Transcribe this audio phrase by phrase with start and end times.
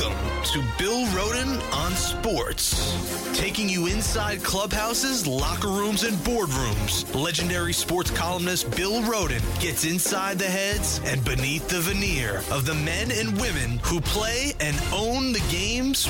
[0.00, 3.36] Welcome to Bill Rhoden on Sports.
[3.38, 7.14] Taking you inside clubhouses, locker rooms, and boardrooms.
[7.14, 12.74] Legendary sports columnist Bill Rhoden gets inside the heads and beneath the veneer of the
[12.74, 16.08] men and women who play and own the games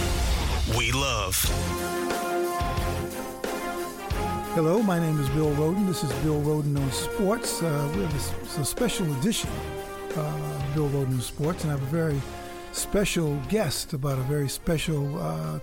[0.77, 1.35] we love.
[4.55, 5.87] Hello, my name is Bill Rhoden.
[5.89, 7.61] This is Bill Rhoden on Sports.
[7.61, 8.15] Uh, we have
[8.59, 9.51] a, a special edition
[10.17, 12.21] uh, Bill Roden on Sports, and I have a very
[12.73, 15.59] special guest about a very special uh,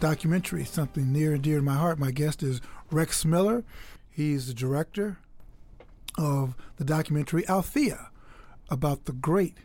[0.00, 1.98] documentary, something near and dear to my heart.
[1.98, 2.60] My guest is
[2.90, 3.64] Rex Miller.
[4.10, 5.18] He's the director
[6.16, 8.10] of the documentary Althea
[8.70, 9.56] about the great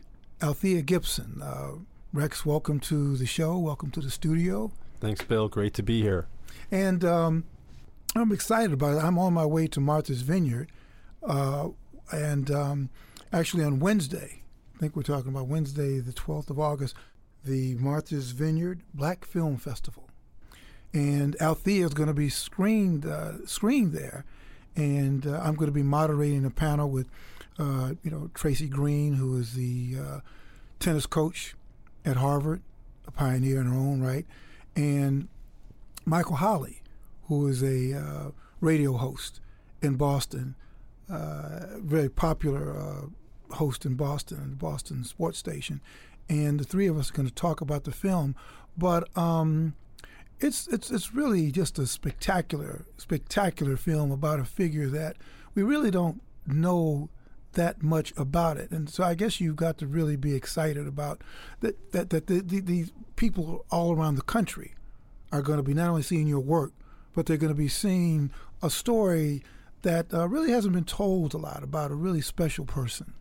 [0.42, 1.40] Althea Gibson.
[1.42, 1.72] Uh,
[2.12, 3.56] Rex, welcome to the show.
[3.56, 4.72] Welcome to the studio.
[5.00, 5.48] Thanks, Bill.
[5.48, 6.26] Great to be here.
[6.70, 7.44] And um,
[8.16, 9.04] I'm excited about it.
[9.04, 10.70] I'm on my way to Martha's Vineyard,
[11.22, 11.68] uh,
[12.12, 12.90] and um,
[13.32, 14.42] actually on Wednesday,
[14.80, 16.94] think we're talking about Wednesday, the 12th of August,
[17.44, 20.08] the Martha's Vineyard Black Film Festival.
[20.94, 24.24] And Althea is going to be screened, uh, screened there.
[24.74, 27.08] And uh, I'm going to be moderating a panel with,
[27.58, 30.20] uh, you know, Traci Green, who is the uh,
[30.78, 31.54] tennis coach
[32.06, 32.62] at Harvard,
[33.06, 34.24] a pioneer in her own right,
[34.74, 35.28] and
[36.06, 36.80] Michael Holley,
[37.24, 38.30] who is a uh,
[38.62, 39.40] radio host
[39.82, 40.54] in Boston,
[41.10, 43.10] uh, very popular
[43.52, 45.80] host in Boston, the Boston Sports Station,
[46.28, 48.34] and the three of us are going to talk about the film.
[48.76, 49.74] But um,
[50.40, 55.16] it's it's it's really just a spectacular spectacular film about a figure that
[55.54, 57.10] we really don't know
[57.52, 61.22] that much about it, and so I guess you've got to really be excited about
[61.60, 64.74] that that that the, the, these people all around the country
[65.32, 66.72] are going to be not only seeing your work,
[67.14, 68.30] but they're going to be seeing
[68.62, 69.42] a story
[69.82, 73.14] that uh, really hasn't been told a lot about a really special person.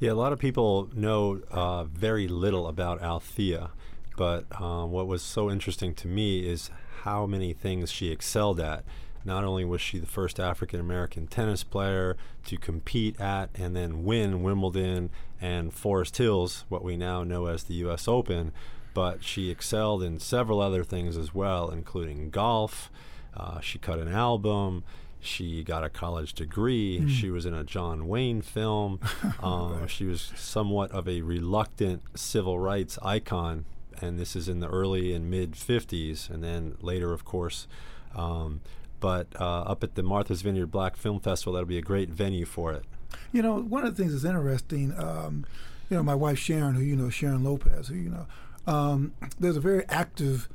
[0.00, 3.70] Yeah, a lot of people know uh, very little about Althea,
[4.16, 6.70] but um, what was so interesting to me is
[7.02, 8.84] how many things she excelled at.
[9.24, 14.04] Not only was she the first African American tennis player to compete at and then
[14.04, 15.10] win Wimbledon
[15.40, 18.08] and Forest Hills, what we now know as the U.S.
[18.08, 18.52] Open,
[18.94, 22.90] but she excelled in several other things as well, including golf.
[23.36, 24.82] Uh, she cut an album.
[25.24, 27.00] She got a college degree.
[27.00, 27.08] Mm.
[27.08, 29.00] She was in a John Wayne film.
[29.42, 29.90] Um, right.
[29.90, 33.64] She was somewhat of a reluctant civil rights icon,
[34.00, 37.66] and this is in the early and mid 50s, and then later, of course.
[38.14, 38.60] Um,
[39.00, 42.46] but uh, up at the Martha's Vineyard Black Film Festival, that'll be a great venue
[42.46, 42.84] for it.
[43.32, 45.44] You know, one of the things that's interesting, um,
[45.90, 48.26] you know, my wife Sharon, who you know, Sharon Lopez, who you know,
[48.66, 50.48] um, there's a very active,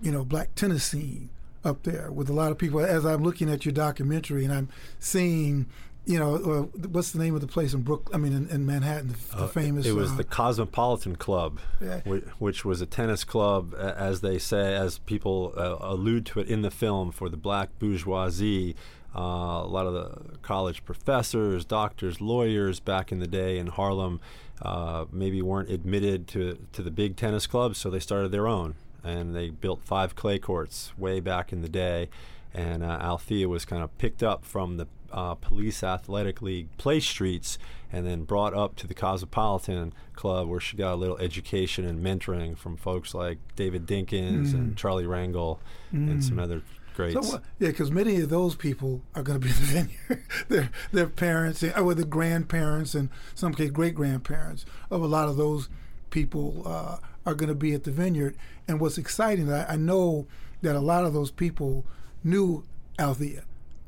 [0.00, 1.28] you know, black tennis scene
[1.64, 2.80] up there with a lot of people.
[2.80, 5.66] As I'm looking at your documentary and I'm seeing,
[6.06, 8.10] you know, uh, what's the name of the place in Brook?
[8.12, 9.86] I mean, in, in Manhattan, the, the uh, famous.
[9.86, 12.00] It was uh, the Cosmopolitan Club, yeah.
[12.04, 16.48] which, which, was a tennis club, as they say, as people uh, allude to it
[16.48, 18.74] in the film, for the black bourgeoisie.
[19.14, 24.20] Uh, a lot of the college professors, doctors, lawyers back in the day in Harlem
[24.62, 28.74] uh, maybe weren't admitted to to the big tennis clubs, so they started their own
[29.04, 32.08] and they built five clay courts way back in the day.
[32.52, 37.00] And uh, Althea was kind of picked up from the uh, Police Athletic League play
[37.00, 37.58] streets
[37.92, 42.04] and then brought up to the Cosmopolitan Club where she got a little education and
[42.04, 44.54] mentoring from folks like David Dinkins mm.
[44.54, 45.58] and Charlie Rangel
[45.92, 46.10] mm.
[46.10, 46.62] and some other
[46.94, 47.30] greats.
[47.30, 50.24] So, yeah, because many of those people are going to be in the venue.
[50.48, 55.36] their, their parents, or the grandparents, and some case great grandparents of a lot of
[55.36, 55.68] those
[56.10, 56.98] people uh,
[57.30, 58.36] are going to be at the vineyard.
[58.68, 60.26] And what's exciting, I, I know
[60.62, 61.84] that a lot of those people
[62.22, 62.64] knew
[62.98, 63.44] Althea.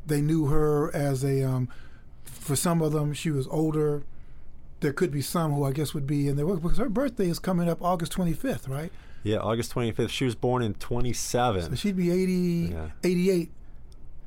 [0.06, 1.68] They knew her as a, um,
[2.24, 4.04] for some of them, she was older.
[4.80, 7.38] There could be some who I guess would be in there because her birthday is
[7.38, 8.90] coming up August 25th, right?
[9.22, 10.08] Yeah, August 25th.
[10.08, 11.62] She was born in 27.
[11.62, 12.32] So she'd be 80,
[12.72, 12.88] yeah.
[13.04, 13.50] 88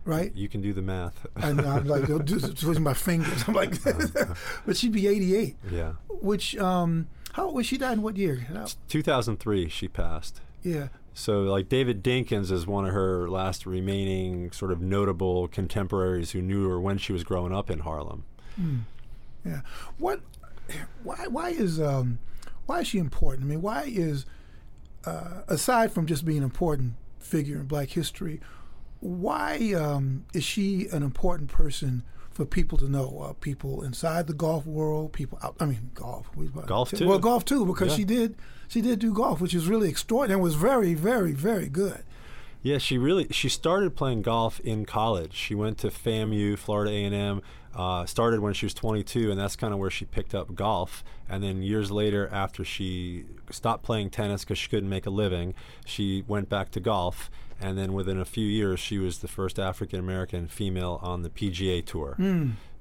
[0.05, 0.31] right?
[0.35, 1.25] You can do the math.
[1.35, 3.43] and I'm like, twitching my fingers.
[3.47, 3.75] I'm like,
[4.65, 5.55] but she'd be 88.
[5.69, 5.93] Yeah.
[6.09, 8.47] Which, um, how was she died in what year?
[8.87, 10.41] 2003, she passed.
[10.63, 10.87] Yeah.
[11.13, 16.41] So, like David Dinkins is one of her last remaining sort of notable contemporaries who
[16.41, 18.25] knew her when she was growing up in Harlem.
[18.59, 18.81] Mm.
[19.45, 19.61] Yeah.
[19.97, 20.19] What?
[21.03, 21.27] Why?
[21.27, 22.19] Why is um,
[22.65, 23.45] why is she important?
[23.45, 24.25] I mean, why is
[25.05, 28.41] uh, aside from just being an important figure in Black history,
[29.05, 32.03] why um, is she an important person
[32.35, 33.25] for people to know.
[33.29, 35.55] Uh, people inside the golf world, people out.
[35.59, 36.29] I mean, golf.
[36.65, 37.07] Golf too.
[37.07, 37.95] Well, golf too, because yeah.
[37.95, 38.35] she did
[38.67, 40.35] she did do golf, which is really extraordinary.
[40.35, 42.03] and was very, very, very good.
[42.61, 45.33] Yeah, she really she started playing golf in college.
[45.33, 47.41] She went to FAMU, Florida A and M.
[47.73, 51.03] Uh, started when she was 22, and that's kind of where she picked up golf.
[51.27, 55.53] And then years later, after she stopped playing tennis because she couldn't make a living,
[55.85, 57.29] she went back to golf.
[57.61, 61.29] And then within a few years, she was the first African American female on the
[61.29, 62.15] PGA Tour.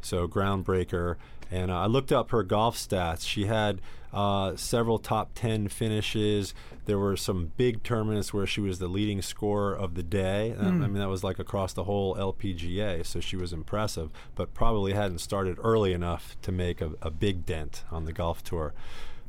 [0.03, 1.17] So groundbreaker.
[1.51, 3.27] And uh, I looked up her golf stats.
[3.27, 3.81] She had
[4.13, 6.55] uh, several top 10 finishes.
[6.87, 10.51] There were some big tournaments where she was the leading scorer of the day.
[10.51, 13.05] And, I mean, that was like across the whole LPGA.
[13.07, 17.47] So she was impressive, but probably hadn't started early enough to make a, a big
[17.47, 18.75] dent on the golf tour.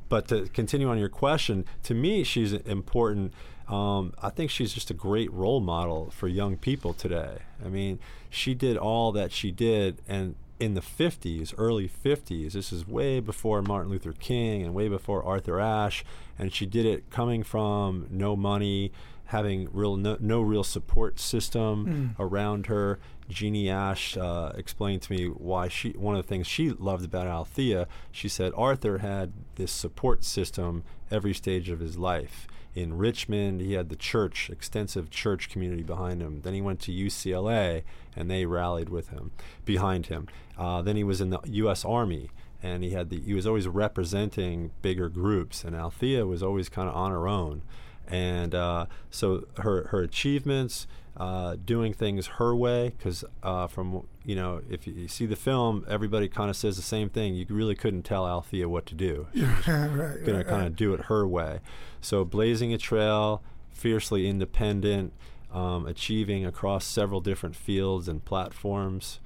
[0.08, 3.34] But to continue on your question, to me, she's important.
[3.68, 7.40] Um, I think she's just a great role model for young people today.
[7.64, 8.00] I mean,
[8.30, 13.20] she did all that she did, and in the 50s, early 50s, this is way
[13.20, 16.06] before Martin Luther King and way before Arthur Ashe,
[16.38, 18.92] and she did it coming from no money,
[19.26, 23.00] having real no, no real support system around her.
[23.30, 27.28] Jeannie Ashe uh, explained to me why she one of the things she loved about
[27.28, 27.88] Althea.
[28.12, 32.48] She said Arthur had this support system every stage of his life.
[32.76, 36.42] In Richmond, he had the church, extensive church community behind him.
[36.42, 37.84] Then he went to UCLA,
[38.18, 39.32] and they rallied with him,
[39.64, 40.28] behind him.
[40.58, 41.86] Uh, then he was in the U.S.
[41.86, 42.32] Army,
[42.62, 45.64] and he had the he was always representing bigger groups.
[45.64, 47.62] And Althea was always kind of on her own,
[48.08, 50.88] and uh, so her her achievements,
[51.18, 55.86] uh, doing things her way, because uh, from you know if you, see the film,
[55.88, 57.36] everybody kind of says the same thing.
[57.36, 59.28] You really couldn't tell Althea what to do.
[59.34, 61.60] She was right, going right, to kind of do it her way.
[62.02, 63.42] So blazing a trail,
[63.72, 65.14] fiercely independent,
[65.52, 69.20] um, achieving across several different fields and platforms.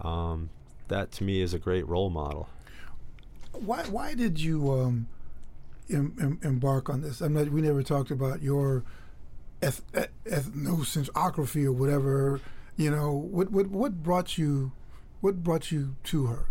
[0.00, 0.50] Um,
[0.88, 2.48] that to me is a great role model.
[3.52, 5.06] Why why did you um,
[5.90, 7.20] em, em, embark on this?
[7.20, 7.48] I'm not.
[7.48, 8.84] We never talked about your
[9.62, 12.40] eth, eth, ethnography or whatever.
[12.76, 14.72] You know, what what what brought you
[15.20, 16.48] what brought you to her?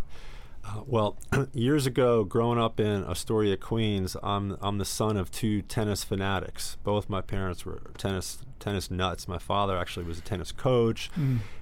[0.65, 1.17] Uh, well,
[1.53, 6.77] years ago, growing up in Astoria, Queens, I'm I'm the son of two tennis fanatics.
[6.83, 9.27] Both my parents were tennis tennis nuts.
[9.27, 11.11] My father actually was a tennis coach,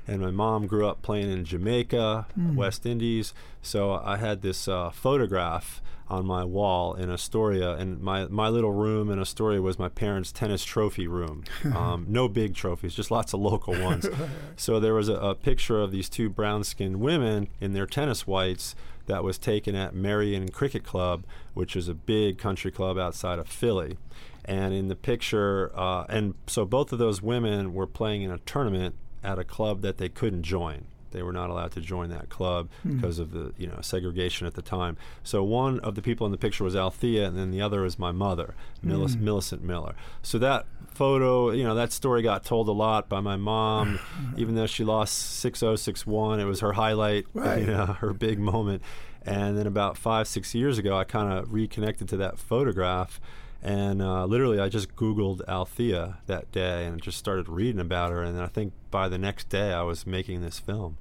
[0.08, 3.34] and my mom grew up playing in Jamaica, West Indies.
[3.62, 5.82] So I had this uh, photograph
[6.12, 10.32] on my wall in Astoria, and my my little room in Astoria was my parents'
[10.32, 11.46] tennis trophy room.
[11.76, 14.08] um, no big trophies, just lots of local ones.
[14.58, 18.76] so there was a, a picture of these two brown-skinned women in their tennis whites
[19.06, 23.48] that was taken at Merion Cricket Club, which is a big country club outside of
[23.48, 23.98] Philly.
[24.44, 28.40] And in the picture, uh, and so both of those women were playing in a
[28.40, 30.86] tournament at a club that they couldn't join.
[31.12, 32.96] They were not allowed to join that club hmm.
[32.96, 34.98] because of the you know segregation at the time.
[35.24, 38.00] So one of the people in the picture was Althea, and then the other is
[38.00, 38.92] my mother, hmm.
[38.92, 39.96] Millis- Millicent Miller.
[40.22, 44.00] So that photo, you know, that story got told a lot by my mom,
[44.38, 46.40] even though she lost 6-0, 6-1.
[46.40, 47.62] It was her highlight, Right.
[47.62, 48.82] you know, her big moment.
[49.24, 53.22] And then about five, six years ago, I kind of reconnected to that photograph.
[53.64, 58.24] And uh, literally, I just Googled Althea that day and just started reading about her.
[58.24, 60.98] And I think by the next day, I was making this film.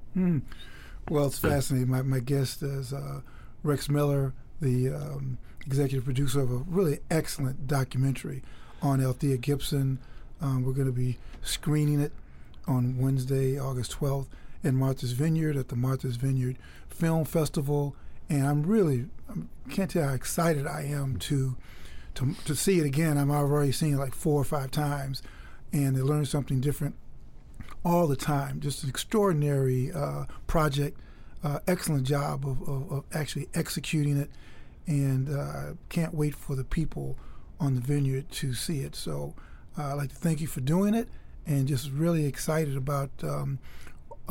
[1.09, 1.89] Well, it's fascinating.
[1.89, 3.21] My, my guest is uh,
[3.63, 8.43] Rex Miller, the um, executive producer of a really excellent documentary
[8.81, 9.99] on Althea Gibson.
[10.39, 12.11] Um, we're going to be screening it
[12.67, 14.27] on Wednesday, August 12th,
[14.63, 16.57] in Martha's Vineyard at the Martha's Vineyard
[16.89, 17.95] Film Festival.
[18.29, 21.57] And I'm really, I can't tell how excited I am to,
[22.21, 23.17] to, to see it again.
[23.17, 25.21] I'm I've already seen it like four or five times,
[25.73, 26.95] and they learn something different
[27.83, 28.59] all the time.
[28.59, 30.97] Just an extraordinary uh, project.
[31.43, 34.29] Uh, excellent job of, of, of actually executing it,
[34.85, 37.17] and uh, can't wait for the people
[37.59, 38.95] on the vineyard to see it.
[38.95, 39.33] So
[39.75, 41.09] uh, I'd like to thank you for doing it,
[41.47, 43.09] and just really excited about.
[43.23, 43.59] Um,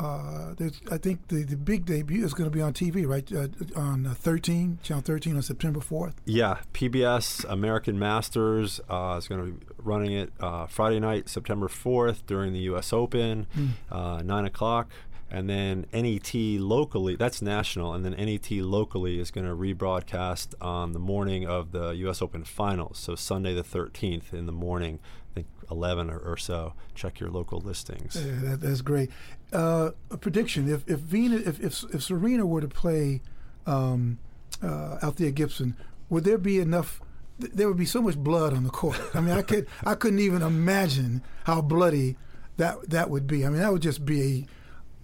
[0.00, 3.30] uh, there's, I think the, the big debut is going to be on TV, right?
[3.30, 6.14] Uh, on uh, 13, channel 13 on September 4th.
[6.25, 11.69] Yeah, PBS American Masters uh, is going to be running it uh, Friday night, September
[11.69, 12.92] 4th during the U.S.
[12.92, 13.47] Open,
[13.90, 14.90] uh, 9 o'clock.
[15.32, 20.92] And then NET locally, that's national, and then NET locally is going to rebroadcast on
[20.92, 22.20] the morning of the U.S.
[22.20, 22.99] Open finals.
[22.99, 24.99] So Sunday the 13th in the morning,
[25.30, 26.75] I think 11 or, or so.
[26.96, 28.16] Check your local listings.
[28.16, 29.10] Yeah, that, that's great.
[29.52, 33.20] Uh, a prediction: If if Venus, if, if if Serena were to play
[33.66, 34.18] um,
[34.62, 35.76] uh, Althea Gibson,
[36.08, 37.00] would there be enough?
[37.40, 39.00] th- There would be so much blood on the court.
[39.14, 42.16] I mean, I could I couldn't even imagine how bloody
[42.56, 43.46] that that would be.
[43.46, 44.46] I mean, that would just be a.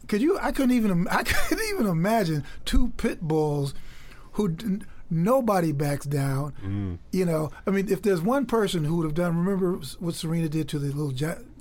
[0.08, 0.38] Could you?
[0.38, 1.08] I couldn't even.
[1.10, 3.75] I couldn't even imagine two pit bulls
[4.32, 4.56] who.
[5.08, 6.52] Nobody backs down.
[6.64, 6.98] Mm.
[7.12, 10.48] You know, I mean, if there's one person who would have done, remember what Serena
[10.48, 11.12] did to the little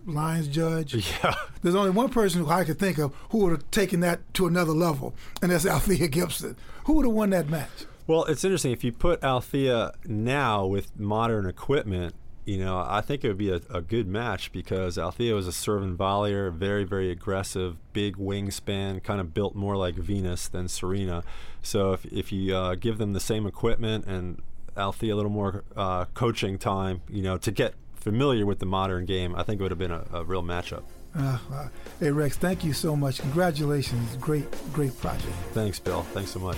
[0.06, 0.96] Lions judge?
[1.24, 1.36] Yeah.
[1.62, 4.46] There's only one person who I could think of who would have taken that to
[4.48, 6.56] another level, and that's Althea Gibson.
[6.86, 7.86] Who would have won that match?
[8.08, 8.72] Well, it's interesting.
[8.72, 12.14] If you put Althea now with modern equipment,
[12.46, 15.52] you know, I think it would be a, a good match because Althea was a
[15.52, 21.24] servant volleyer, very, very aggressive, big wingspan, kind of built more like Venus than Serena.
[21.64, 24.42] So if, if you uh, give them the same equipment and
[24.78, 29.06] Althea a little more uh, coaching time, you know, to get familiar with the modern
[29.06, 30.84] game, I think it would have been a, a real matchup.
[31.18, 31.68] Uh, uh,
[32.00, 33.20] hey Rex, thank you so much.
[33.22, 35.34] Congratulations, great, great project.
[35.54, 36.04] Thanks, Bill.
[36.14, 36.58] Thanks so much.